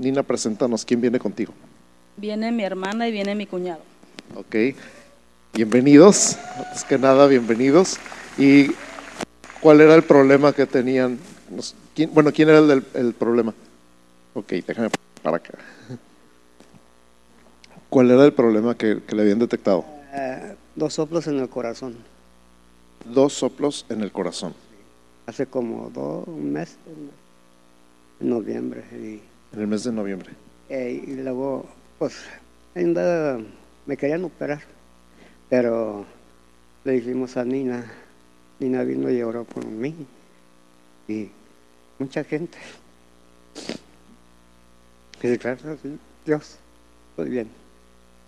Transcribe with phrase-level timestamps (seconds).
[0.00, 1.52] Nina, preséntanos quién viene contigo.
[2.16, 3.82] Viene mi hermana y viene mi cuñado.
[4.34, 4.74] Ok,
[5.52, 7.98] bienvenidos, antes que nada, bienvenidos.
[8.38, 8.68] ¿Y
[9.60, 11.18] cuál era el problema que tenían?
[11.50, 13.52] Nos- ¿quién- bueno, ¿quién era el, del- el problema?
[14.32, 14.88] Ok, déjame
[15.22, 15.52] para acá.
[17.90, 19.84] ¿Cuál era el problema que, que le habían detectado?
[20.14, 21.96] Eh, dos soplos en el corazón.
[23.04, 24.54] Dos soplos en el corazón.
[25.26, 27.14] Hace como dos, un mes, un mes,
[28.20, 28.82] en noviembre.
[28.92, 29.20] Y,
[29.52, 30.30] En el mes de noviembre.
[30.68, 31.66] eh, y luego,
[31.98, 32.14] pues,
[32.74, 33.38] ainda
[33.86, 34.60] me querían operar.
[35.48, 36.06] Pero
[36.84, 37.84] le dijimos a Nina,
[38.60, 39.94] Nina vino y oró por mí.
[41.08, 41.28] Y
[41.98, 42.58] mucha gente.
[45.22, 45.56] Y a
[46.24, 46.56] Dios,
[47.10, 47.48] estoy bien.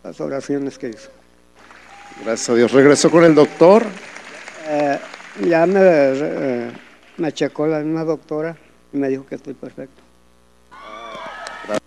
[0.02, 1.10] Las oraciones que hizo.
[2.24, 2.72] Gracias a Dios.
[2.72, 3.84] Regresó con el doctor.
[4.68, 4.98] Eh,
[5.48, 6.72] ya me, eh,
[7.16, 8.56] me checó la misma doctora
[8.92, 10.01] y me dijo que estoy perfecto.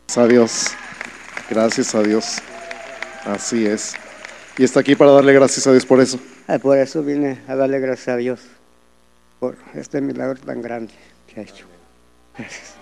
[0.07, 0.67] Gracias a Dios.
[1.49, 2.37] Gracias a Dios.
[3.25, 3.95] Así es.
[4.57, 6.19] Y está aquí para darle gracias a Dios por eso.
[6.47, 8.39] Eh, por eso vine a darle gracias a Dios
[9.39, 10.93] por este milagro tan grande
[11.27, 11.65] que ha hecho.
[12.37, 12.75] Gracias.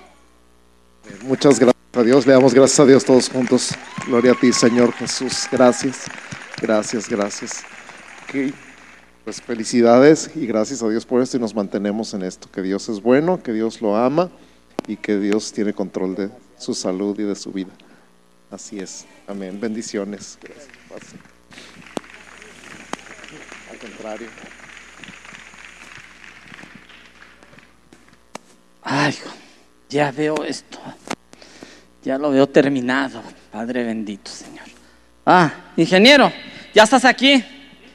[1.23, 2.27] Muchas gracias a Dios.
[2.27, 3.71] Le damos gracias a Dios todos juntos.
[4.05, 5.47] Gloria a ti, Señor Jesús.
[5.51, 6.05] Gracias.
[6.61, 7.63] Gracias, gracias.
[8.23, 8.53] Ok.
[9.23, 12.49] Pues felicidades y gracias a Dios por esto y nos mantenemos en esto.
[12.51, 14.29] Que Dios es bueno, que Dios lo ama
[14.87, 17.71] y que Dios tiene control de su salud y de su vida.
[18.51, 19.05] Así es.
[19.27, 19.59] Amén.
[19.59, 20.37] Bendiciones.
[20.41, 20.67] Gracias.
[20.89, 21.17] Pase.
[23.71, 24.27] Al contrario.
[28.83, 29.15] Ay,
[29.89, 30.77] ya veo esto.
[32.03, 33.23] Ya lo veo terminado.
[33.51, 34.65] Padre bendito, Señor.
[35.25, 36.31] Ah, ingeniero,
[36.73, 37.43] ya estás aquí.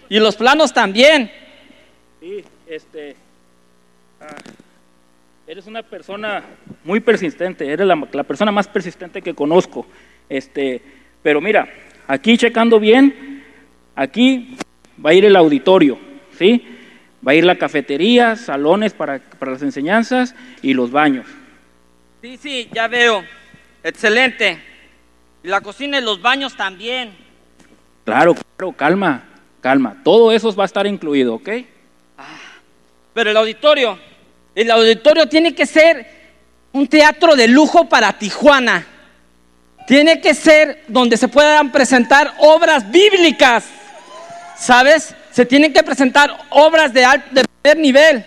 [0.08, 1.30] Y los planos también.
[2.20, 3.14] Sí, este.
[4.20, 4.34] ah,
[5.48, 6.44] eres una persona
[6.84, 9.86] muy persistente, eres la, la persona más persistente que conozco.
[10.28, 10.82] Este,
[11.22, 11.66] pero mira,
[12.06, 13.42] aquí checando bien,
[13.96, 14.58] aquí
[15.04, 15.98] va a ir el auditorio,
[16.38, 16.62] ¿sí?
[17.26, 21.26] Va a ir la cafetería, salones para, para las enseñanzas y los baños.
[22.20, 23.24] Sí, sí, ya veo.
[23.82, 24.58] Excelente.
[25.42, 27.12] Y la cocina y los baños también.
[28.04, 29.24] Claro, claro, calma,
[29.62, 29.96] calma.
[30.04, 31.48] Todo eso va a estar incluido, ¿ok?
[33.14, 33.98] Pero el auditorio,
[34.60, 36.04] el auditorio tiene que ser
[36.72, 38.84] un teatro de lujo para Tijuana.
[39.86, 43.64] Tiene que ser donde se puedan presentar obras bíblicas.
[44.58, 45.14] ¿Sabes?
[45.30, 48.24] Se tienen que presentar obras de, al- de primer nivel.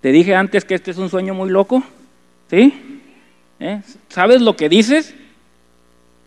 [0.00, 1.82] Te dije antes que este es un sueño muy loco,
[2.48, 3.02] ¿sí?
[3.58, 3.80] ¿Eh?
[4.08, 5.12] ¿Sabes lo que dices?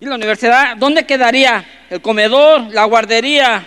[0.01, 1.63] ¿Y la universidad dónde quedaría?
[1.89, 3.65] El comedor, la guardería.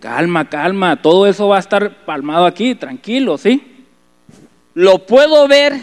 [0.00, 3.86] Calma, calma, todo eso va a estar palmado aquí, tranquilo, ¿sí?
[4.74, 5.80] Lo puedo ver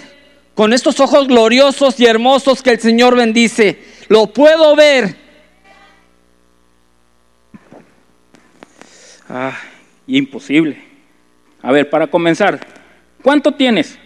[0.54, 3.84] con estos ojos gloriosos y hermosos que el Señor bendice.
[4.10, 5.16] Lo puedo ver.
[9.30, 9.58] Ah,
[10.08, 10.84] imposible.
[11.62, 12.60] A ver, para comenzar,
[13.22, 13.98] ¿cuánto tienes?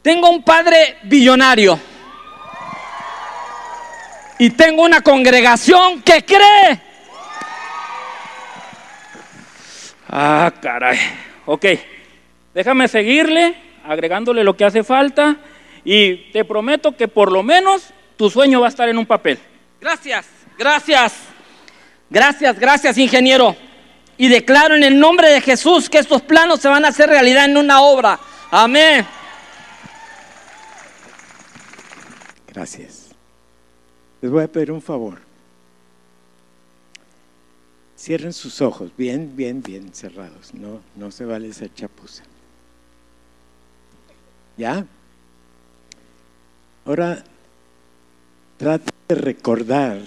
[0.00, 1.78] Tengo un padre billonario.
[4.38, 6.91] Y tengo una congregación que cree.
[10.14, 10.98] Ah, caray.
[11.46, 11.64] Ok,
[12.52, 15.38] déjame seguirle, agregándole lo que hace falta
[15.86, 19.38] y te prometo que por lo menos tu sueño va a estar en un papel.
[19.80, 20.26] Gracias,
[20.58, 21.14] gracias.
[22.10, 23.56] Gracias, gracias, ingeniero.
[24.18, 27.46] Y declaro en el nombre de Jesús que estos planos se van a hacer realidad
[27.46, 28.20] en una obra.
[28.50, 29.06] Amén.
[32.48, 33.08] Gracias.
[34.20, 35.31] Les voy a pedir un favor.
[38.02, 40.52] Cierren sus ojos, bien, bien, bien cerrados.
[40.54, 42.24] No, no se vale esa chapuza.
[44.56, 44.84] ¿Ya?
[46.84, 47.22] Ahora,
[48.56, 50.00] trate de recordar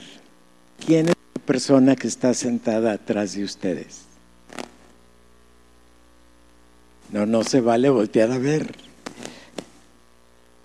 [0.85, 4.01] quién es la persona que está sentada atrás de ustedes.
[7.13, 8.75] No, no se vale voltear a ver.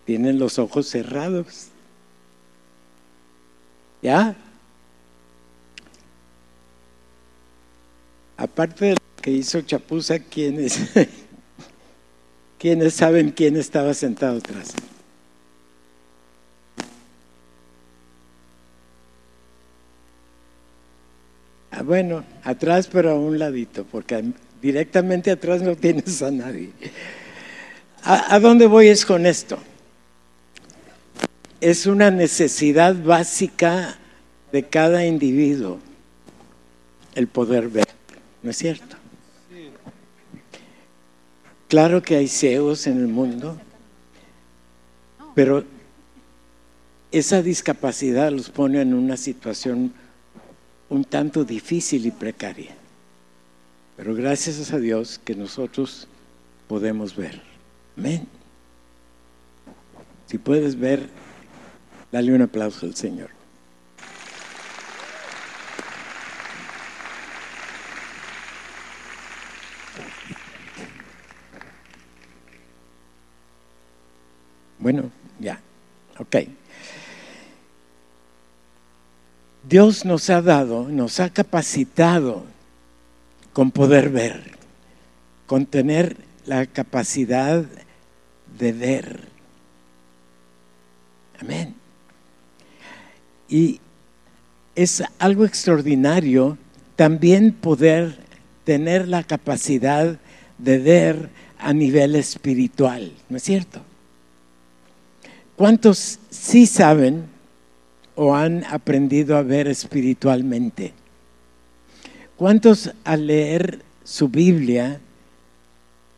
[0.04, 1.68] Tienen los ojos cerrados.
[4.02, 4.36] ¿Ya?
[8.52, 10.80] Aparte de lo que hizo Chapuza, ¿quiénes,
[12.58, 14.72] ¿quiénes saben quién estaba sentado atrás?
[21.70, 24.24] Ah, bueno, atrás pero a un ladito, porque
[24.60, 26.72] directamente atrás no tienes a nadie.
[28.02, 29.58] ¿A, a dónde voy es con esto?
[31.60, 33.96] Es una necesidad básica
[34.50, 35.78] de cada individuo
[37.14, 37.86] el poder ver,
[38.42, 38.96] ¿no es cierto?
[41.68, 43.58] Claro que hay ciegos en el mundo,
[45.34, 45.64] Pero
[47.12, 49.92] esa discapacidad los pone en una situación
[50.88, 52.74] un tanto difícil y precaria.
[53.96, 56.08] Pero gracias a Dios que nosotros
[56.68, 57.40] podemos ver.
[57.96, 58.26] Amén.
[60.26, 61.08] Si puedes ver,
[62.12, 63.39] dale un aplauso al Señor.
[74.80, 75.60] Bueno, ya,
[76.18, 76.36] ok.
[79.68, 82.44] Dios nos ha dado, nos ha capacitado
[83.52, 84.56] con poder ver,
[85.46, 86.16] con tener
[86.46, 87.64] la capacidad
[88.58, 89.28] de ver.
[91.40, 91.74] Amén.
[93.48, 93.80] Y
[94.74, 96.56] es algo extraordinario
[96.96, 98.18] también poder
[98.64, 100.18] tener la capacidad
[100.56, 101.28] de ver
[101.58, 103.82] a nivel espiritual, ¿no es cierto?
[105.60, 107.26] ¿Cuántos sí saben
[108.14, 110.94] o han aprendido a ver espiritualmente?
[112.38, 115.00] ¿Cuántos al leer su Biblia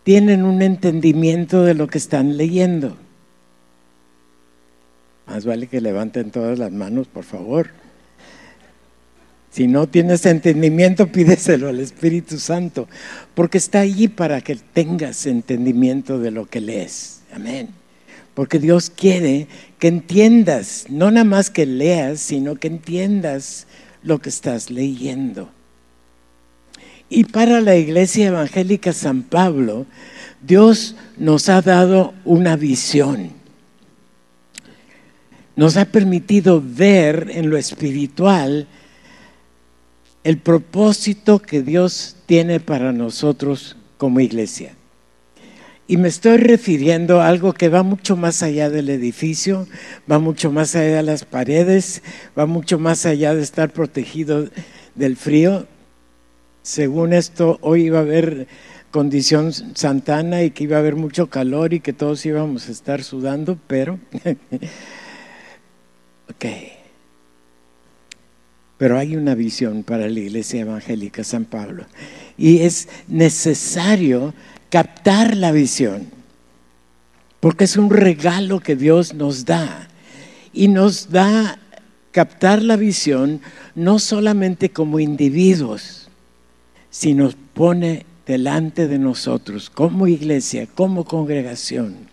[0.05, 2.97] tienen un entendimiento de lo que están leyendo?
[5.27, 7.71] Más vale que levanten todas las manos, por favor.
[9.51, 12.87] Si no tienes entendimiento, pídeselo al Espíritu Santo,
[13.35, 17.23] porque está allí para que tengas entendimiento de lo que lees.
[17.35, 17.82] Amén.
[18.35, 19.47] Porque Dios quiere
[19.79, 23.67] que entiendas, no nada más que leas, sino que entiendas
[24.03, 25.51] lo que estás leyendo.
[27.09, 29.85] Y para la Iglesia Evangélica San Pablo,
[30.41, 33.31] Dios nos ha dado una visión.
[35.55, 38.67] Nos ha permitido ver en lo espiritual
[40.25, 44.75] el propósito que Dios tiene para nosotros como iglesia.
[45.93, 49.69] Y me estoy refiriendo a algo que va mucho más allá del edificio,
[50.11, 52.03] va mucho más allá de las paredes,
[52.37, 54.49] va mucho más allá de estar protegido
[54.95, 55.67] del frío.
[56.63, 58.47] Según esto, hoy iba a haber
[58.91, 63.05] condición santana y que iba a haber mucho calor y que todos íbamos a estar
[63.05, 64.01] sudando, pero...
[66.31, 66.47] ok.
[68.79, 71.85] Pero hay una visión para la Iglesia Evangélica San Pablo.
[72.39, 74.33] Y es necesario
[74.73, 76.09] captar la visión,
[77.41, 79.87] porque es un regalo que Dios nos da.
[80.55, 81.59] Y nos da
[82.11, 83.43] captar la visión
[83.75, 86.09] no solamente como individuos,
[86.89, 92.09] sino pone delante de nosotros como iglesia, como congregación,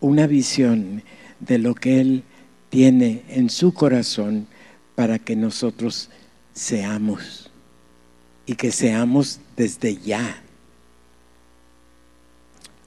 [0.00, 1.02] una visión
[1.40, 2.24] de lo que Él
[2.70, 4.46] tiene en su corazón
[4.94, 6.08] para que nosotros
[6.54, 7.50] seamos
[8.46, 10.42] y que seamos desde ya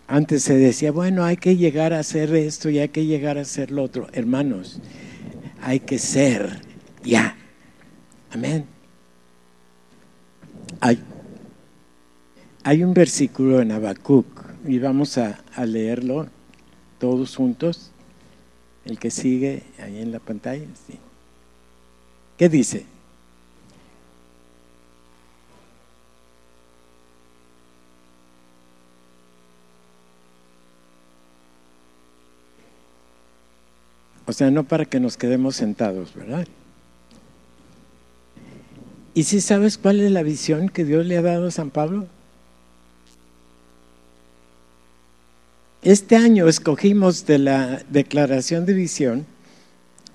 [0.08, 3.42] antes se decía, bueno, hay que llegar a hacer esto y hay que llegar a
[3.42, 4.08] hacer lo otro.
[4.14, 4.80] Hermanos,
[5.62, 6.62] hay que ser
[7.04, 7.38] ya.
[8.32, 8.66] Amén.
[10.82, 11.00] Hay,
[12.64, 14.26] hay un versículo en Habacuc
[14.66, 16.28] y vamos a, a leerlo
[17.00, 17.92] todos juntos.
[18.86, 20.66] El que sigue ahí en la pantalla.
[20.88, 21.00] Sí.
[22.38, 22.86] ¿Qué dice?
[34.34, 36.48] O sea, no para que nos quedemos sentados, ¿verdad?
[39.14, 42.08] ¿Y si sabes cuál es la visión que Dios le ha dado a San Pablo?
[45.84, 49.28] Este año escogimos de la declaración de visión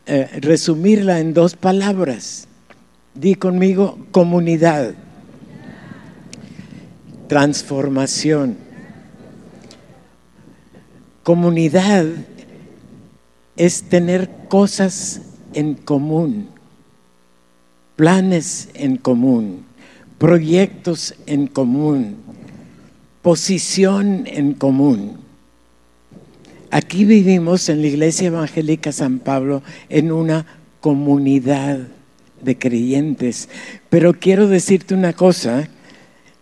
[0.07, 2.49] eh, resumirla en dos palabras.
[3.15, 4.95] Di conmigo comunidad,
[7.29, 8.57] transformación.
[11.23, 12.05] Comunidad
[13.59, 15.21] es tener cosas
[15.53, 16.49] en común,
[17.97, 19.67] planes en común,
[20.17, 22.17] proyectos en común,
[23.21, 25.19] posición en común.
[26.71, 30.47] Aquí vivimos en la Iglesia Evangélica San Pablo en una
[30.81, 31.81] comunidad
[32.43, 33.49] de creyentes.
[33.91, 35.69] Pero quiero decirte una cosa,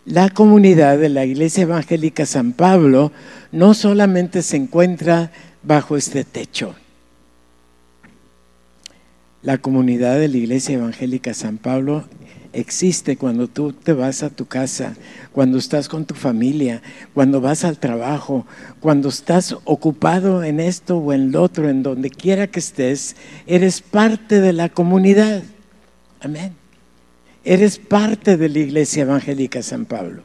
[0.05, 3.13] la comunidad de la Iglesia Evangélica San Pablo
[3.53, 5.33] no solamente se encuentra
[5.63, 6.75] bajo este techo,
[9.43, 12.05] la comunidad de la Iglesia Evangélica San Pablo
[12.53, 14.97] existe cuando tú te vas a tu casa,
[15.33, 16.83] cuando estás con tu familia,
[17.15, 18.47] cuando vas al trabajo,
[18.81, 23.15] cuando estás ocupado en esto o en lo otro, en donde quiera que estés,
[23.47, 25.43] eres parte de la comunidad.
[26.21, 26.55] Amén.
[27.45, 30.23] Eres parte de la Iglesia Evangélica San Pablo.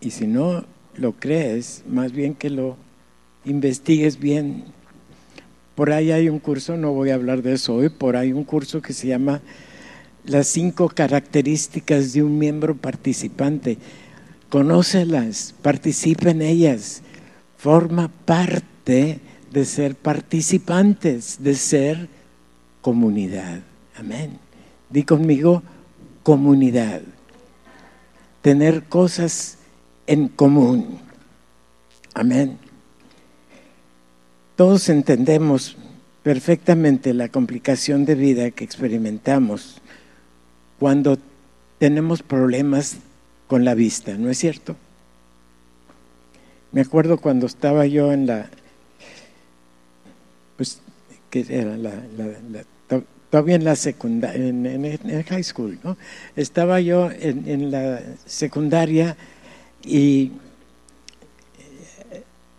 [0.00, 0.64] Y si no
[0.94, 2.76] lo crees, más bien que lo
[3.44, 4.64] investigues bien.
[5.76, 8.44] Por ahí hay un curso, no voy a hablar de eso hoy, por ahí un
[8.44, 9.42] curso que se llama
[10.24, 13.76] Las cinco características de un miembro participante.
[14.48, 17.02] Conócelas, participa en ellas,
[17.58, 19.20] forma parte
[19.52, 22.08] de ser participantes, de ser
[22.80, 23.60] comunidad.
[23.98, 24.38] Amén.
[24.88, 25.62] Di conmigo,
[26.22, 27.02] comunidad.
[28.40, 29.58] Tener cosas
[30.06, 31.00] en común.
[32.14, 32.65] Amén.
[34.56, 35.76] Todos entendemos
[36.22, 39.82] perfectamente la complicación de vida que experimentamos
[40.78, 41.18] cuando
[41.78, 42.96] tenemos problemas
[43.46, 44.76] con la vista, ¿no es cierto?
[46.72, 48.48] Me acuerdo cuando estaba yo en la,
[50.56, 50.80] pues,
[51.30, 51.92] que era la,
[53.30, 55.96] todavía en la secundaria, en, high school, ¿no?
[56.34, 59.16] Estaba yo en, la secundaria
[59.84, 60.32] y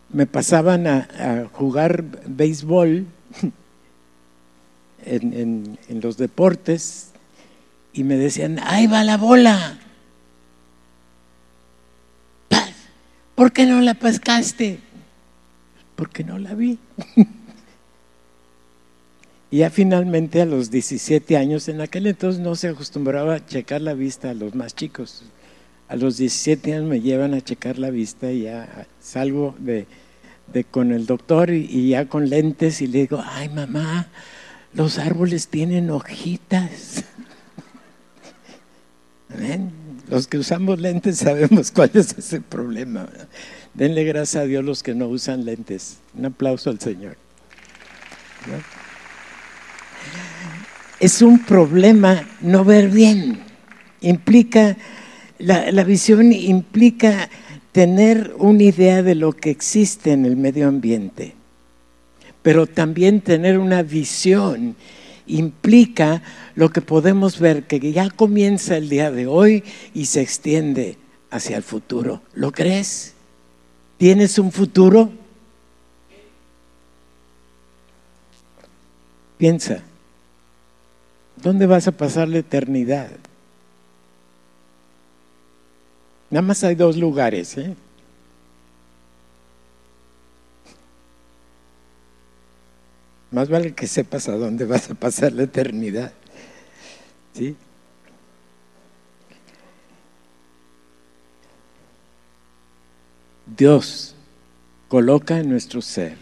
[0.09, 3.05] me pasaban a, jugar béisbol
[5.05, 7.11] en, en, los deportes
[7.93, 9.79] y me decían, ahí va la bola.
[13.35, 14.79] ¿Por qué no la pescaste?
[15.95, 16.79] Porque no la vi.
[19.51, 23.81] y ya finalmente a los 17 años, en aquel entonces no se acostumbraba a checar
[23.81, 25.23] la vista a los más chicos.
[25.87, 29.55] A los 17 años me llevan a checar la vista y ya salgo
[30.71, 34.07] con el doctor y, ya con lentes y le digo, ay mamá,
[34.73, 37.03] los árboles tienen hojitas.
[40.09, 43.09] Los que usamos lentes sabemos cuál es ese problema.
[43.73, 45.97] Denle gracias a Dios los que no usan lentes.
[46.17, 47.17] Un aplauso al Señor.
[50.99, 53.39] Es un problema no ver bien.
[54.01, 54.77] Implica,
[55.39, 57.29] la, visión implica
[57.71, 61.35] tener una idea de lo que existe en el medio ambiente,
[62.41, 64.75] pero también tener una visión
[65.27, 66.23] implica
[66.55, 69.63] lo que podemos ver que ya comienza el día de hoy
[69.93, 70.97] y se extiende
[71.29, 72.21] hacia el futuro.
[72.33, 73.13] ¿Lo crees?
[73.97, 75.11] ¿Tienes un futuro?
[79.37, 79.83] Piensa,
[81.35, 83.09] ¿dónde vas a pasar la eternidad?
[86.29, 87.75] Nada más hay dos lugares, ¿eh?
[93.31, 96.13] Más vale que sepas a dónde vas a pasar la eternidad.
[97.33, 97.55] ¿Sí?
[103.55, 104.15] Dios
[104.87, 106.17] coloca en nuestro ser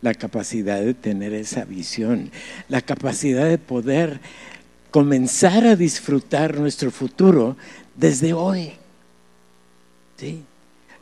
[0.00, 2.30] la capacidad de tener esa visión,
[2.68, 4.20] la capacidad de poder
[4.90, 7.56] comenzar a disfrutar nuestro futuro
[7.96, 8.72] desde hoy.
[10.16, 10.42] ¿Sí?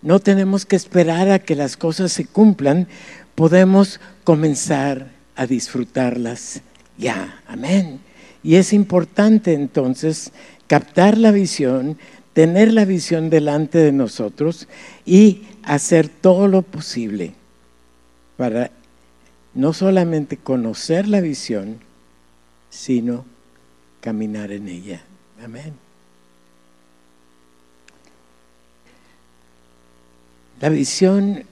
[0.02, 2.88] No tenemos que esperar a que las cosas se cumplan
[3.34, 6.60] podemos comenzar a disfrutarlas
[6.98, 7.42] ya.
[7.46, 8.00] Amén.
[8.42, 10.32] Y es importante entonces
[10.66, 11.98] captar la visión,
[12.32, 14.68] tener la visión delante de nosotros
[15.04, 17.32] y hacer todo lo posible
[18.36, 18.70] para
[19.54, 21.78] no solamente conocer la visión,
[22.68, 23.24] sino
[24.00, 25.02] caminar en ella.
[25.42, 25.89] Amén.
[30.60, 31.44] La visión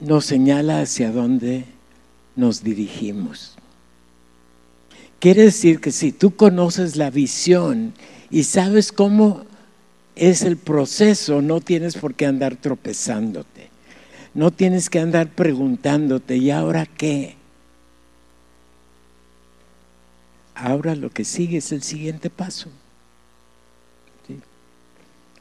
[0.00, 1.66] nos señala hacia dónde
[2.34, 3.54] nos dirigimos.
[5.20, 7.94] Quiere decir que si tú conoces la visión
[8.30, 9.44] y sabes cómo
[10.16, 13.70] es el proceso, no tienes por qué andar tropezándote.
[14.34, 17.36] No tienes que andar preguntándote, ¿y ahora qué?
[20.56, 22.68] Ahora lo que sigue es el siguiente paso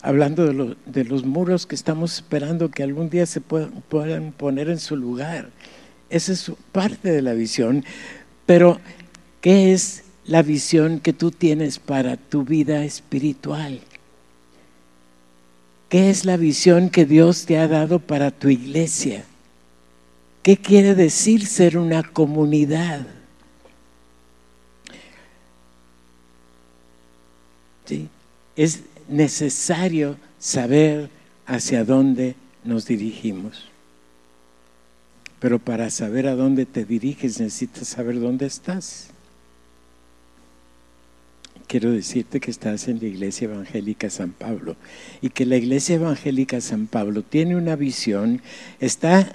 [0.04, 4.98] hablando de, los muros que estamos esperando que algún día se puedan, poner en su
[4.98, 5.50] lugar.
[6.10, 7.86] Esa es parte de la visión.
[8.46, 8.80] Pero,
[9.40, 13.80] ¿qué es la visión que tú tienes para tu vida espiritual?
[15.88, 19.24] ¿Qué es la visión que Dios te ha dado para tu iglesia?
[20.42, 23.08] ¿Qué quiere decir ser una comunidad?
[27.86, 28.10] ¿Sí?
[29.14, 31.10] Necesario saber
[31.46, 33.70] hacia dónde nos dirigimos.
[35.40, 39.10] Pero para saber a dónde te diriges necesitas saber dónde estás.
[41.68, 44.76] Quiero decirte que estás en la Iglesia Evangélica San Pablo
[45.22, 48.42] y que la Iglesia Evangélica San Pablo tiene una visión,
[48.80, 49.34] está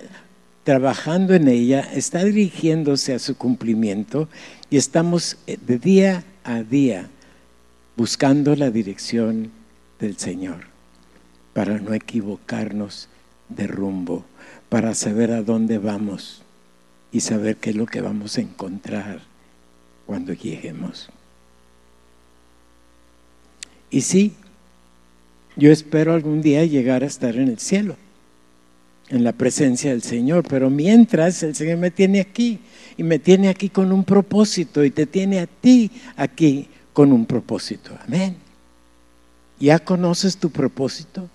[0.65, 4.29] trabajando en ella, está dirigiéndose a su cumplimiento
[4.71, 7.09] y estamos de día a día
[7.97, 9.58] buscando la dirección
[9.99, 10.67] del Señor,
[11.53, 13.09] para no equivocarnos
[13.49, 14.25] de rumbo,
[14.69, 16.43] para saber a dónde vamos
[17.11, 19.21] y saber qué es lo que vamos a encontrar
[20.07, 21.09] cuando lleguemos.
[23.91, 24.35] Y sí,
[25.57, 27.97] yo espero algún día llegar a estar en el cielo,
[29.09, 32.61] en la presencia del Señor, pero mientras el Señor me tiene aquí
[32.97, 37.25] y me tiene aquí con un propósito y te tiene a ti aquí con un
[37.25, 37.97] propósito.
[38.07, 38.48] Amén.
[39.61, 41.29] ¿Ya conoces tu propósito?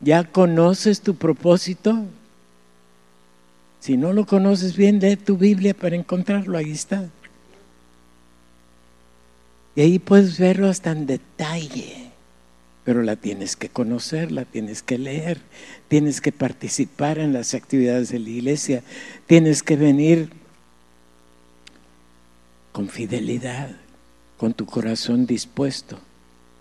[0.00, 2.04] ¿Ya conoces tu propósito?
[3.80, 7.08] Si no lo conoces bien, lee tu Biblia para encontrarlo, ahí está.
[9.74, 12.10] Y ahí puedes verlo hasta en detalle,
[12.84, 15.40] pero la tienes que conocer, la tienes que leer,
[15.88, 18.82] tienes que participar en las actividades de la iglesia,
[19.26, 20.30] tienes que venir
[22.72, 23.76] con fidelidad,
[24.36, 25.98] con tu corazón dispuesto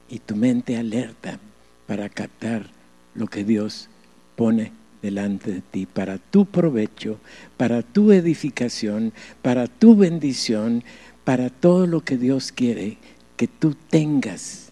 [0.10, 1.40] y tu mente alerta
[1.88, 2.70] para captar
[3.14, 3.90] lo que Dios
[4.36, 7.20] pone delante de ti para tu provecho,
[7.58, 10.84] para tu edificación, para tu bendición,
[11.24, 12.98] para todo lo que Dios quiere
[13.38, 14.72] que tú tengas.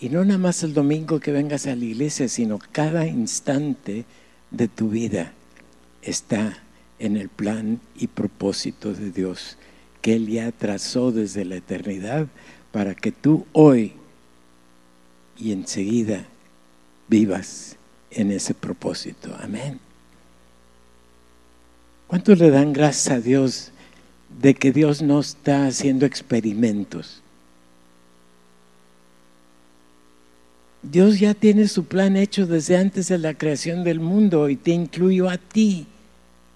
[0.00, 4.06] Y no nada más el domingo que vengas a la iglesia, sino cada instante
[4.50, 5.32] de tu vida
[6.02, 6.58] está
[6.98, 9.58] en el plan y propósito de Dios
[10.00, 12.26] que Él ya trazó desde la eternidad
[12.72, 13.94] para que tú hoy
[15.36, 16.26] y enseguida
[17.08, 17.76] vivas
[18.10, 19.34] en ese propósito.
[19.40, 19.80] Amén.
[22.06, 23.72] ¿Cuántos le dan gracias a Dios
[24.40, 27.22] de que Dios no está haciendo experimentos?
[30.82, 34.70] Dios ya tiene su plan hecho desde antes de la creación del mundo y te
[34.70, 35.86] incluyó a ti.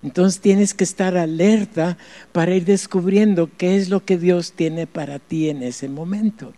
[0.05, 1.99] Entonces tienes que estar alerta
[2.31, 6.53] para ir descubriendo qué es lo que Dios tiene para ti en ese momento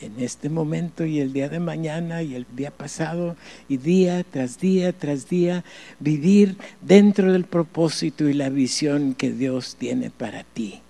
[0.00, 3.36] en este momento y el día de mañana y el día pasado
[3.68, 5.64] y día tras día tras día
[5.98, 10.80] vivir dentro del propósito y la visión que Dios tiene para ti.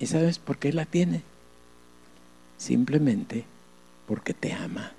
[0.00, 1.22] ¿Y sabes por qué la tiene?
[2.56, 3.44] Simplemente
[4.06, 4.92] porque te ama.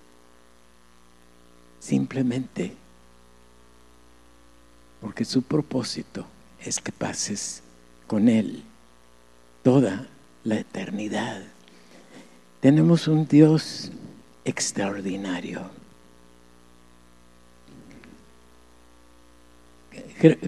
[1.79, 2.73] Simplemente
[5.01, 6.25] porque su propósito
[6.63, 7.63] es que pases
[8.07, 8.63] con Él
[9.63, 10.07] toda
[10.43, 11.41] la eternidad.
[12.59, 13.91] Tenemos un Dios
[14.43, 15.69] extraordinario.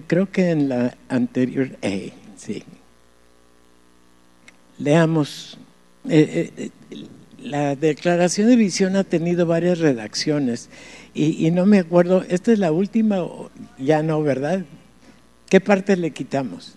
[0.06, 2.62] Creo que en la anterior, eh, sí.
[4.78, 5.58] Leamos,
[6.08, 6.70] eh, eh,
[7.38, 10.68] la declaración de visión ha tenido varias redacciones
[11.14, 13.18] y, no me acuerdo, esta es la última,
[13.78, 14.64] ya no, ¿verdad?
[15.48, 16.76] ¿Qué parte le quitamos?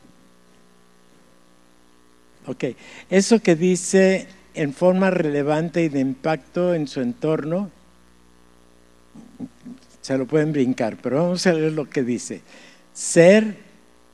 [2.45, 2.65] Ok,
[3.09, 7.71] eso que dice en forma relevante y de impacto en su entorno,
[10.01, 12.41] se lo pueden brincar, pero vamos a leer lo que dice.
[12.93, 13.55] Ser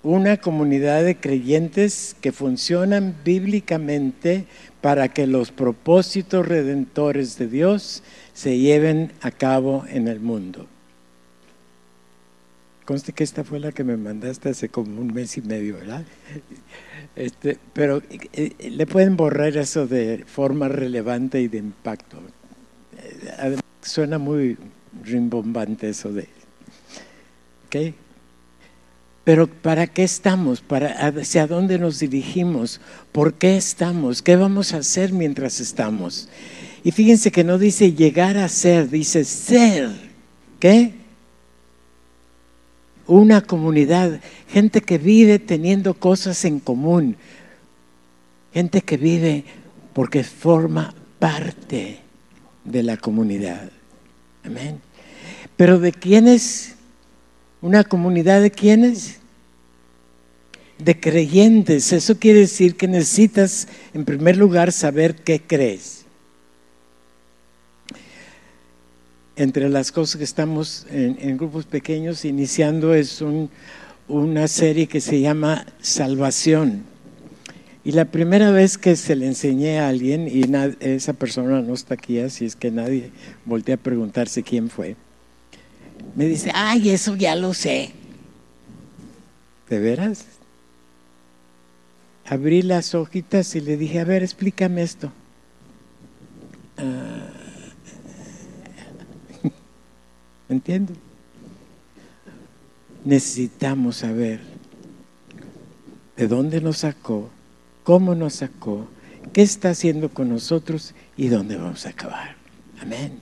[0.03, 4.45] una comunidad de creyentes que funcionan bíblicamente
[4.81, 10.67] para que los propósitos redentores de Dios se lleven a cabo en el mundo.
[12.85, 16.03] Conste que esta fue la que me mandaste hace como un mes y medio, ¿verdad?
[17.15, 22.17] Este, pero eh, le pueden borrar eso de forma relevante y de impacto.
[22.97, 24.57] Eh, suena muy
[25.03, 26.27] rimbombante eso de...
[27.65, 27.95] ¿Ok?
[29.23, 30.61] Pero ¿para qué estamos?
[30.61, 32.81] ¿Para ¿Hacia dónde nos dirigimos?
[33.11, 34.21] ¿Por qué estamos?
[34.21, 36.27] ¿Qué vamos a hacer mientras estamos?
[36.83, 39.91] Y fíjense que no dice llegar a ser, dice ser.
[40.59, 41.01] ¿Qué?
[43.11, 47.17] una comunidad, gente que vive teniendo cosas en común,
[48.53, 49.43] gente que vive
[49.91, 51.99] porque forma parte
[52.63, 53.69] de la comunidad.
[54.45, 54.79] Amén.
[55.57, 56.75] Pero ¿de quiénes?
[57.61, 59.19] ¿Una comunidad de quiénes?
[60.79, 61.93] De creyentes.
[61.93, 66.01] Eso quiere decir que necesitas, en primer lugar, saber qué crees.
[69.41, 73.23] entre las cosas que estamos en, grupos pequeños iniciando es
[74.07, 76.83] una serie que se llama Salvación.
[77.83, 80.43] Y la primera vez que se le enseñé a alguien, y
[80.81, 83.09] esa persona no está aquí, así es que nadie
[83.45, 84.95] voltea a preguntarse quién fue,
[86.15, 87.91] me dice, ay, eso ya lo sé.
[89.69, 90.25] ¿De veras?
[92.25, 95.11] Abrí las hojitas y le dije, a ver, explícame esto.
[96.77, 97.29] Ah,
[100.49, 100.97] ¿Entienden?
[103.03, 104.39] Necesitamos saber
[106.15, 107.29] de dónde nos sacó,
[107.83, 108.87] cómo nos sacó
[109.33, 112.35] qué está haciendo con nosotros y dónde vamos a acabar.
[112.81, 113.19] Amén.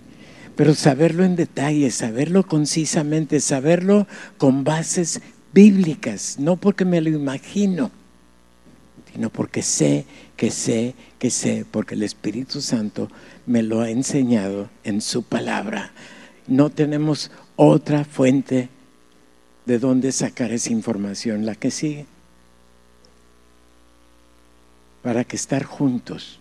[0.60, 5.22] Pero saberlo en detalle, saberlo concisamente, saberlo con bases
[5.54, 7.92] bíblicas, no porque me lo imagino,
[9.14, 13.10] sino porque sé que sé que sé, porque el Espíritu Santo
[13.46, 15.94] me lo ha enseñado en su palabra.
[16.46, 18.68] No tenemos otra fuente
[19.66, 22.06] de dónde sacar esa información, la que sigue.
[25.04, 26.38] Para que estar juntos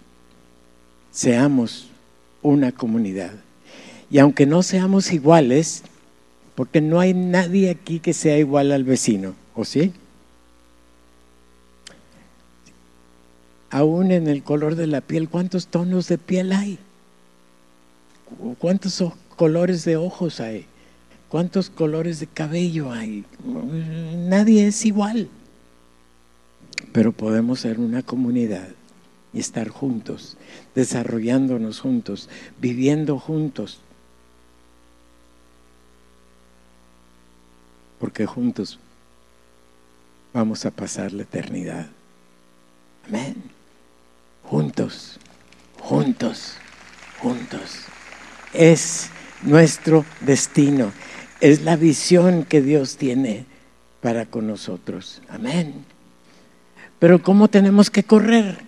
[1.13, 1.87] seamos
[2.43, 3.45] una comunidad.
[4.11, 5.83] Y aunque no seamos iguales,
[6.55, 9.93] porque no hay nadie aquí que sea igual al vecino, ¿o sí?
[13.71, 16.79] Aún en el color de la piel, ¿cuántos tonos de piel hay?
[18.59, 19.05] ¿Cuántos
[19.37, 20.67] colores de ojos hay?
[21.29, 23.25] ¿Cuántos colores de cabello hay?
[24.17, 25.29] Nadie es igual.
[26.93, 28.69] Pero podemos ser una comunidad
[29.35, 30.39] y estar juntos,
[30.75, 33.81] desarrollándonos juntos, viviendo juntos.
[37.99, 38.79] Porque juntos
[40.33, 41.87] vamos a pasar la eternidad.
[43.07, 43.37] Amén.
[44.45, 45.19] Juntos,
[45.81, 46.55] juntos,
[47.21, 47.85] juntos.
[48.53, 49.11] Es
[49.43, 50.93] nuestro destino
[51.41, 53.45] es la visión que Dios tiene
[54.01, 55.23] para con nosotros.
[55.29, 55.85] Amén.
[56.99, 58.59] Pero ¿cómo tenemos que correr?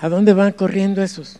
[0.00, 1.38] ¿A dónde van corriendo esos?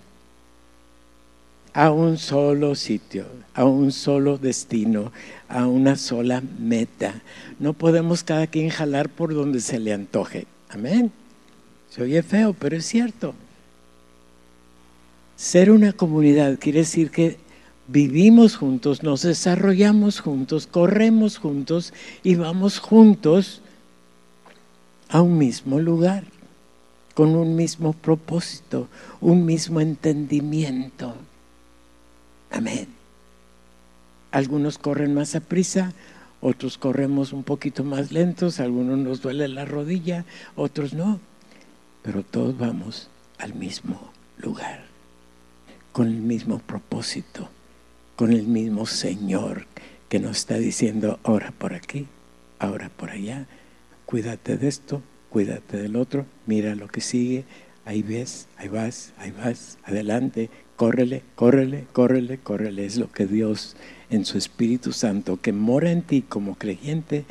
[1.75, 5.11] A un solo sitio, a un solo destino,
[5.49, 7.21] a una sola meta.
[7.59, 10.47] No podemos cada quien jalar por donde se le antoje.
[10.69, 11.11] Amén.
[11.91, 13.35] Se oye feo, pero es cierto.
[15.37, 17.39] Ser una comunidad quiere decir que
[17.89, 23.63] vivimos juntos, nos desarrollamos juntos, corremos juntos y vamos juntos
[25.09, 26.25] a un mismo lugar,
[27.15, 28.89] con un mismo propósito,
[29.21, 31.15] un mismo entendimiento.
[32.55, 32.87] Amén.
[34.31, 35.93] Algunos corren más a prisa,
[36.41, 41.19] otros corremos un poquito más lentos, algunos nos duele la rodilla, otros no,
[42.05, 44.85] pero todos vamos al mismo lugar
[45.91, 47.49] con el mismo propósito,
[48.15, 49.67] con el mismo Señor
[50.09, 52.07] que nos está diciendo, ahora por aquí,
[52.61, 53.47] ahora por allá,
[54.07, 57.47] cuídate de esto, cuídate del otro, mira lo que sigue,
[57.85, 62.85] ahí ves, ahí vas, ahí vas, adelante, córrele, córrele, córrele, córrele.
[62.85, 63.77] Es lo que Dios
[64.11, 67.25] en su Espíritu Santo que mora en ti como creyente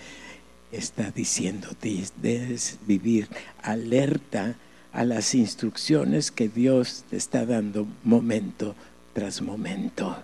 [0.72, 2.04] está diciéndote.
[2.22, 3.28] Debes vivir
[3.62, 4.56] alerta
[4.92, 8.76] a las instrucciones que Dios te está dando momento
[9.14, 10.16] tras momento.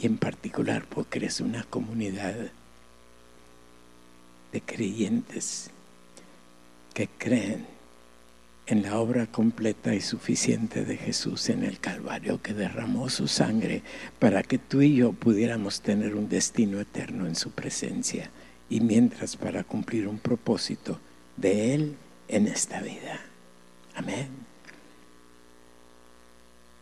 [0.00, 2.34] Y en particular porque eres una comunidad
[4.52, 5.70] de creyentes
[6.92, 7.73] que creen
[8.66, 13.82] en la obra completa y suficiente de Jesús en el Calvario, que derramó su sangre
[14.18, 18.30] para que tú y yo pudiéramos tener un destino eterno en su presencia,
[18.70, 20.98] y mientras para cumplir un propósito
[21.36, 21.96] de Él
[22.28, 23.20] en esta vida.
[23.94, 24.28] Amén.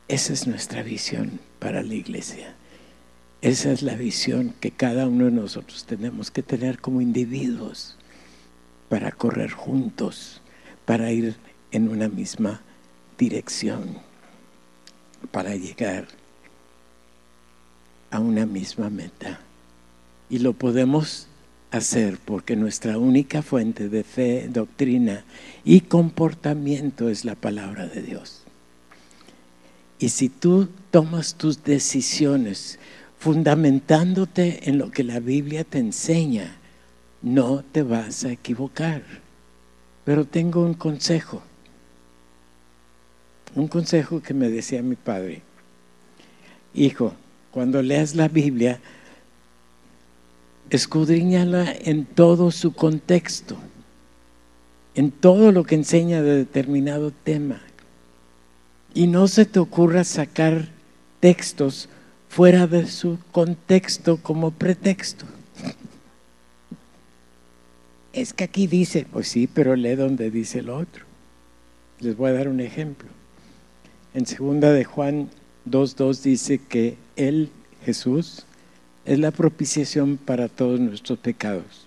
[0.07, 2.55] Esa es nuestra visión para la iglesia.
[3.41, 7.97] Esa es la visión que cada uno de nosotros tenemos que tener como individuos
[8.89, 10.43] para correr juntos,
[10.85, 11.35] para ir
[11.73, 12.61] en una misma
[13.19, 13.99] dirección,
[15.31, 16.07] para llegar
[18.11, 19.41] a una misma meta.
[20.31, 21.27] Y lo podemos
[21.71, 25.25] hacer, porque nuestra única fuente de fe, doctrina
[25.65, 28.43] y comportamiento es la palabra de Dios.
[29.99, 32.79] Y si tú tomas tus decisiones
[33.19, 36.57] fundamentándote en lo que la Biblia te enseña,
[37.23, 39.03] no te vas a equivocar.
[40.05, 41.43] Pero tengo un consejo,
[43.55, 45.43] un consejo que me decía mi padre.
[46.75, 47.15] Hijo,
[47.51, 48.81] cuando leas la Biblia,
[50.71, 53.57] escudriñala en todo su contexto,
[54.95, 57.61] en todo lo que enseña de determinado tema.
[58.95, 60.69] Y no se te ocurra sacar
[61.21, 61.89] textos
[62.29, 65.27] fuera de su contexto como pretexto.
[68.13, 71.05] Es que aquí dice, pues sí, pero lee donde dice el otro.
[72.01, 73.09] Les voy a dar un ejemplo.
[74.15, 75.31] En segunda de Juan
[75.69, 77.51] 2.2 dice que Él,
[77.85, 78.45] Jesús,
[79.07, 81.87] es la propiciación para todos nuestros pecados.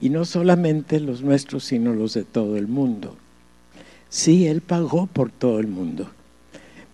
[0.00, 3.16] Y no solamente los nuestros, sino los de todo el mundo.
[4.08, 6.10] Sí, Él pagó por todo el mundo.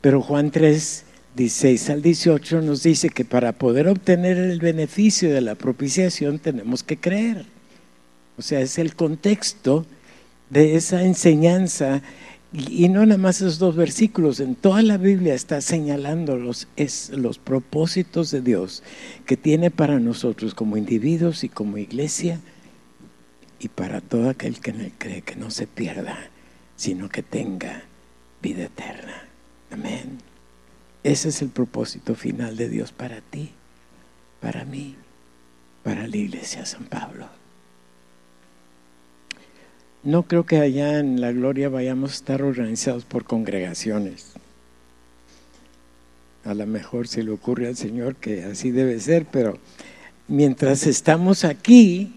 [0.03, 1.05] Pero Juan 3,
[1.35, 6.83] 16 al 18 nos dice que para poder obtener el beneficio de la propiciación tenemos
[6.83, 7.47] que creer.
[8.37, 9.87] O sea, es el contexto
[10.51, 12.03] de esa enseñanza
[12.53, 16.67] y, no nada más esos dos versículos, en toda la Biblia está señalando los,
[17.13, 18.83] los propósitos de Dios
[19.27, 22.41] que tiene para nosotros como individuos y como iglesia
[23.59, 26.31] y para todo aquel que en él cree que no se pierda,
[26.77, 27.83] sino que tenga
[28.41, 29.29] vida eterna.
[29.71, 30.19] Amén.
[31.03, 33.51] Ese es el propósito final de Dios para ti,
[34.41, 34.97] para mí,
[35.83, 37.29] para la iglesia San Pablo.
[40.03, 44.33] No creo que allá en la gloria vayamos a estar organizados por congregaciones.
[46.45, 49.59] A lo mejor se le ocurre al Señor que así debe ser, pero
[50.29, 52.15] mientras estamos aquí,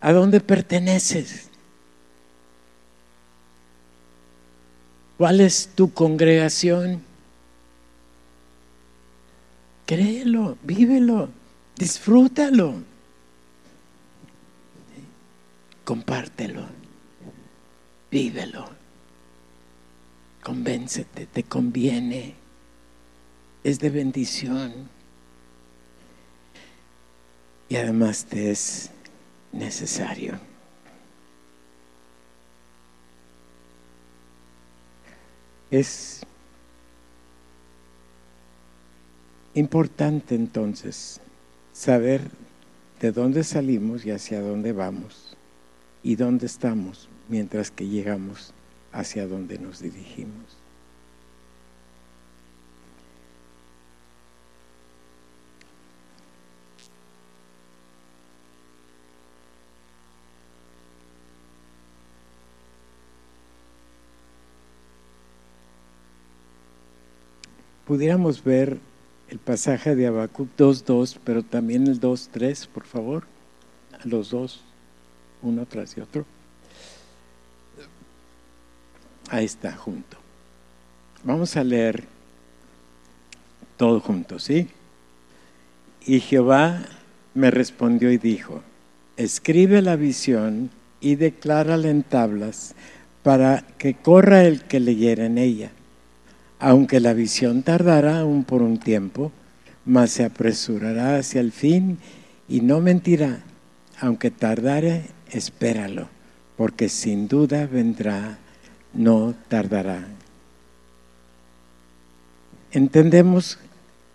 [0.00, 1.48] ¿a dónde perteneces?
[5.18, 7.02] ¿Cuál es tu congregación?
[9.84, 11.28] Créelo, vívelo,
[11.76, 12.93] disfrútalo
[15.84, 16.64] compártelo,
[18.10, 18.68] vívelo,
[20.42, 22.34] convéncete, te conviene,
[23.62, 24.88] es de bendición.
[27.68, 28.90] Y además te es
[29.52, 30.38] necesario.
[35.70, 36.20] Es
[39.54, 41.20] importante entonces
[41.72, 42.20] saber
[43.00, 45.36] de dónde salimos y hacia dónde vamos
[46.04, 48.52] y dónde estamos mientras que llegamos
[48.92, 50.58] hacia donde nos dirigimos.
[67.86, 68.78] Pudiéramos ver
[69.28, 73.24] el pasaje de Habacuc 2.2, pero también el 2.3, por favor,
[73.92, 74.62] a los dos
[75.44, 76.24] uno tras de otro.
[79.30, 80.16] Ahí está, junto.
[81.22, 82.04] Vamos a leer
[83.76, 84.68] todo junto, ¿sí?
[86.06, 86.82] Y Jehová
[87.34, 88.62] me respondió y dijo,
[89.16, 92.74] escribe la visión y declárala en tablas
[93.22, 95.70] para que corra el que leyera en ella.
[96.58, 99.32] Aunque la visión tardará aún por un tiempo,
[99.84, 101.98] mas se apresurará hacia el fin
[102.48, 103.42] y no mentirá,
[104.00, 106.08] aunque tardare espéralo,
[106.56, 108.38] porque sin duda vendrá,
[108.92, 110.06] no tardará.
[112.72, 113.58] Entendemos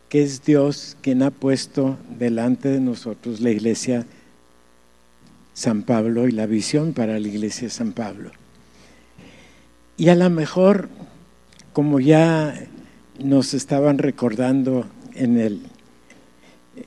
[0.10, 4.06] que es Dios quien ha puesto delante de nosotros la iglesia
[5.54, 8.32] San Pablo y la visión para la iglesia San Pablo.
[9.98, 10.90] Y a lo mejor,
[11.74, 12.56] como ya
[13.20, 15.62] nos estaban recordando en, el,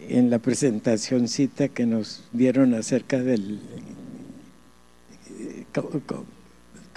[0.08, 3.60] en la presentacióncita que nos dieron acerca del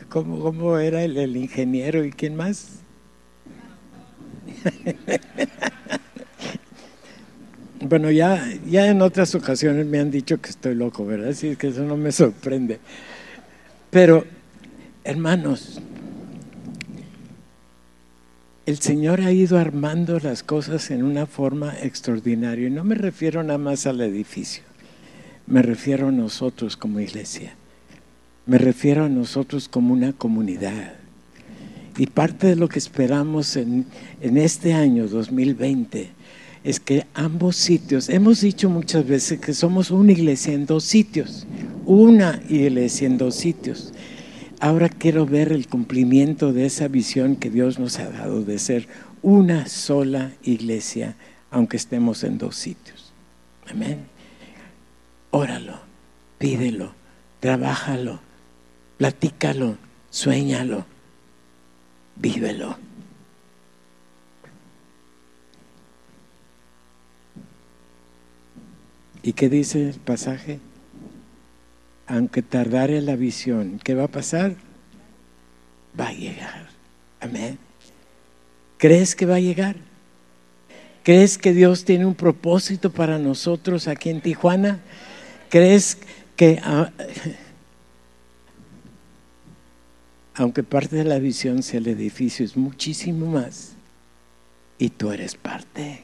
[0.10, 2.80] ¿Cómo, era el, ingeniero y quién más?
[7.80, 11.30] bueno, ya, ya en otras ocasiones me han dicho que estoy loco, ¿verdad?
[11.30, 12.80] Así es que eso no me sorprende.
[13.90, 14.26] Pero,
[15.06, 15.80] hermanos,
[18.66, 22.68] el Señor ha ido armando las cosas en una forma extraordinaria.
[22.68, 24.64] Y no me refiero nada más al edificio,
[25.48, 27.56] me refiero a nosotros como iglesia.
[28.46, 30.94] Me refiero a nosotros como una comunidad.
[31.98, 33.88] Y parte de lo que esperamos en,
[34.22, 36.10] este año 2020
[36.64, 41.48] es que ambos sitios, hemos dicho muchas veces que somos una iglesia en dos sitios,
[41.86, 43.94] una iglesia en dos sitios.
[44.60, 48.88] Ahora quiero ver el cumplimiento de esa visión que Dios nos ha dado de ser
[49.24, 51.16] una sola iglesia,
[51.50, 53.12] aunque estemos en dos sitios.
[53.70, 54.00] Amén.
[55.32, 55.80] Óralo,
[56.38, 56.94] pídelo,
[57.40, 58.20] trabájalo,
[58.98, 59.78] platícalo,
[60.10, 60.86] sueñalo,
[62.16, 62.78] vívelo.
[69.24, 70.60] ¿Y qué dice el pasaje?
[72.08, 74.56] Aunque tardare la visión, ¿qué va a pasar?
[76.00, 76.70] Va a llegar.
[77.20, 77.58] Amén.
[78.78, 79.78] ¿Crees que va a llegar?
[81.04, 84.80] ¿Crees que Dios tiene un propósito para nosotros aquí en Tijuana?
[85.50, 85.98] ¿Crees
[86.36, 86.60] que...
[86.64, 86.92] Ah,
[90.36, 93.74] aunque parte de la visión sea el edificio, es muchísimo más.
[94.78, 96.04] Y tú eres parte.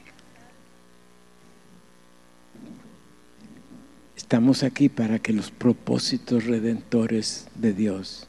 [4.15, 8.27] Estamos aquí para que los propósitos redentores de Dios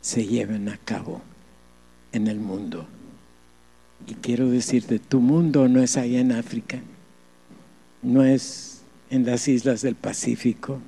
[0.00, 1.20] se lleven a cabo
[2.12, 2.86] en el mundo.
[4.06, 6.80] Y quiero decirte, tu mundo no es allá en África,
[8.02, 10.80] no es en las islas del Pacífico,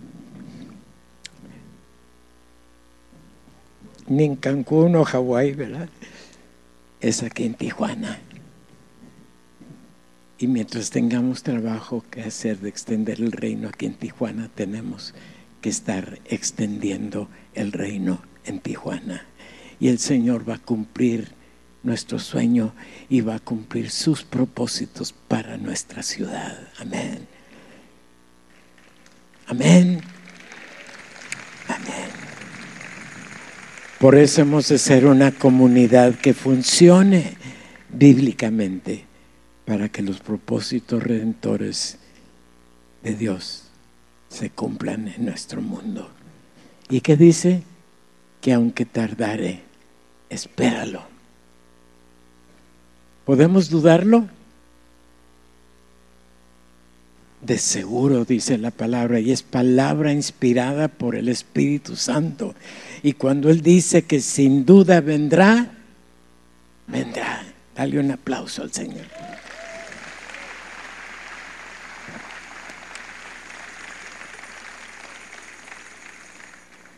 [4.09, 5.89] ni en Cancún o Hawái, ¿verdad?
[7.01, 8.21] Es aquí en Tijuana.
[10.39, 15.15] Y mientras tengamos trabajo que hacer de extender el reino aquí en Tijuana, tenemos
[15.63, 19.25] que estar extendiendo el reino en Tijuana.
[19.81, 21.33] Y el Señor va a cumplir
[21.83, 22.75] nuestro sueño
[23.09, 26.69] y va a cumplir sus propósitos para nuestra ciudad.
[26.79, 27.27] Amén.
[29.47, 30.01] Amén.
[31.69, 32.11] Amén.
[33.99, 37.35] Por eso hemos de ser una comunidad que funcione
[37.89, 39.05] bíblicamente
[39.65, 41.97] para que los propósitos redentores
[43.03, 43.65] de Dios
[44.29, 46.11] se cumplan en nuestro mundo.
[46.91, 47.63] ¿Y qué dice?
[48.43, 49.63] Que aunque tardare,
[50.29, 51.03] espéralo.
[53.25, 54.29] ¿Podemos dudarlo?
[57.47, 62.57] De seguro, dice la palabra, y es palabra inspirada por el Espíritu Santo.
[63.05, 65.71] Y cuando Él dice que sin duda vendrá,
[66.89, 67.45] vendrá.
[67.77, 69.07] Dale un aplauso al Señor.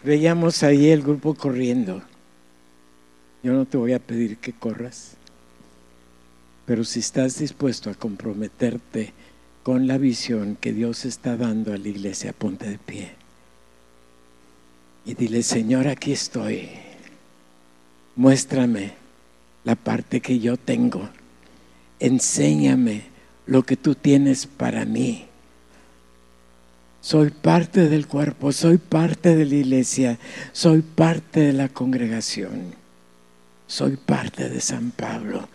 [0.02, 2.02] Veíamos ahí el grupo corriendo.
[3.42, 5.12] Yo no te voy a pedir que corras,
[6.64, 9.12] pero si estás dispuesto a comprometerte
[9.68, 13.10] con la visión que Dios está dando a la iglesia, ponte de pie.
[15.04, 16.70] Y dile, Señor, aquí estoy.
[18.16, 18.94] Muéstrame
[19.64, 21.06] la parte que yo tengo.
[22.00, 23.02] Enséñame
[23.44, 25.26] lo que tú tienes para mí.
[27.02, 30.18] Soy parte del cuerpo, soy parte de la iglesia,
[30.52, 32.72] soy parte de la congregación,
[33.66, 35.46] soy parte de San Pablo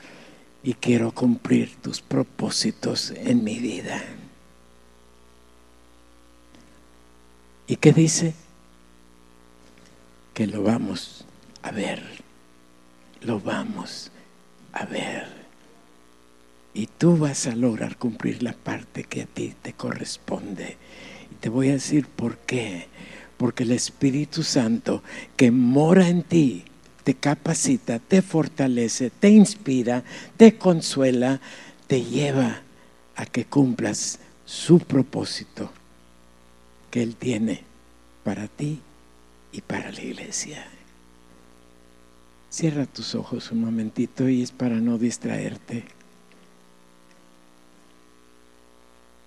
[0.63, 4.01] y quiero cumplir tus propósitos en mi vida.
[7.67, 8.33] ¿Y qué dice?
[10.33, 11.25] Que lo vamos
[11.61, 12.01] a ver,
[13.21, 14.11] lo vamos
[14.71, 15.27] a ver.
[16.73, 20.77] Y tú vas a lograr cumplir la parte que a ti te corresponde.
[21.31, 22.87] Y te voy a decir por qué.
[23.37, 25.03] Porque el Espíritu Santo
[25.35, 26.65] que mora en ti,
[27.03, 30.03] te capacita, te fortalece, te inspira,
[30.37, 31.41] te consuela,
[31.87, 32.61] te lleva
[33.15, 35.71] a que cumplas su propósito
[36.89, 37.63] que Él tiene
[38.23, 38.79] para ti
[39.51, 40.65] y para la iglesia.
[42.49, 45.85] Cierra tus ojos un momentito y es para no distraerte.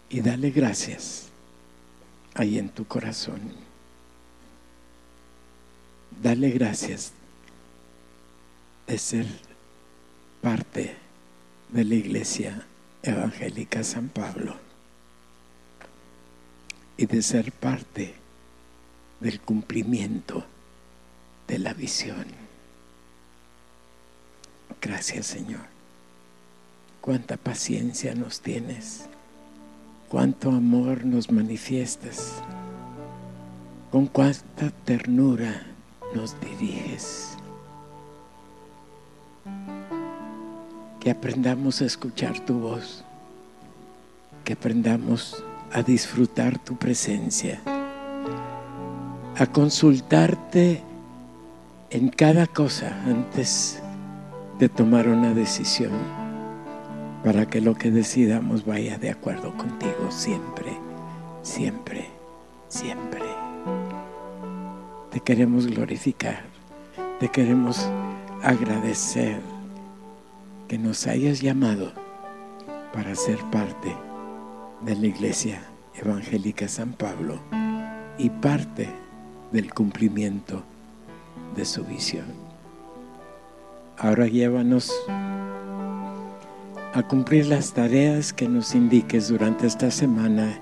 [0.08, 1.26] Y dale gracias
[2.34, 3.40] ahí en tu corazón.
[6.22, 7.12] Dale gracias
[8.86, 9.26] de ser
[10.40, 10.96] parte
[11.70, 12.66] de la iglesia
[13.02, 14.56] evangélica San Pablo
[16.96, 18.14] y de ser parte
[19.20, 20.44] del cumplimiento
[21.48, 22.26] de la visión.
[24.80, 25.66] Gracias Señor.
[27.00, 29.06] Cuánta paciencia nos tienes,
[30.08, 32.42] cuánto amor nos manifiestas,
[33.90, 35.66] con cuánta ternura
[36.14, 37.36] nos diriges.
[41.00, 43.04] Que aprendamos a escuchar tu voz,
[44.44, 47.60] que aprendamos a disfrutar tu presencia,
[49.36, 50.82] a consultarte
[51.90, 53.80] en cada cosa antes
[54.58, 55.92] de tomar una decisión,
[57.22, 60.76] para que lo que decidamos vaya de acuerdo contigo siempre,
[61.42, 62.08] siempre,
[62.68, 63.22] siempre.
[65.10, 66.42] Te queremos glorificar,
[67.20, 67.88] te queremos
[68.42, 69.40] agradecer
[70.68, 71.92] que nos hayas llamado
[72.92, 73.94] para ser parte
[74.82, 75.62] de la Iglesia
[75.94, 77.38] Evangélica San Pablo
[78.18, 78.88] y parte
[79.52, 80.62] del cumplimiento
[81.54, 82.26] de su visión.
[83.98, 90.58] Ahora llévanos a cumplir las tareas que nos indiques durante esta semana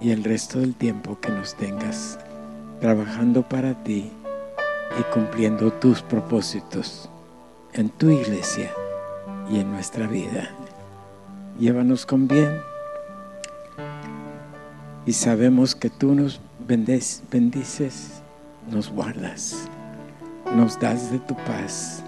[0.00, 2.18] y el resto del tiempo que nos tengas
[2.80, 4.12] trabajando para ti
[4.98, 7.08] y cumpliendo tus propósitos
[7.72, 8.72] en tu iglesia
[9.50, 10.50] y en nuestra vida.
[11.58, 12.60] Llévanos con bien
[15.06, 18.22] y sabemos que tú nos bendices,
[18.70, 19.68] nos guardas,
[20.54, 22.02] nos das de tu paz,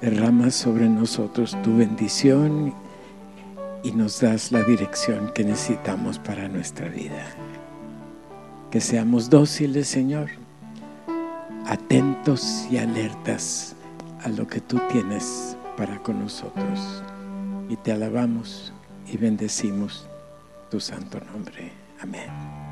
[0.00, 2.74] derramas sobre nosotros tu bendición
[3.82, 7.24] y nos das la dirección que necesitamos para nuestra vida.
[8.70, 10.30] Que seamos dóciles, Señor,
[11.66, 13.74] atentos y alertas
[14.22, 17.02] a lo que tú tienes para con nosotros.
[17.68, 18.72] Y te alabamos
[19.06, 20.08] y bendecimos
[20.70, 21.72] tu santo nombre.
[22.00, 22.65] Amén.